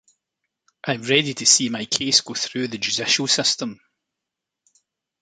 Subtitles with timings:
[0.83, 3.79] I am ready to see my case go through the judicial system.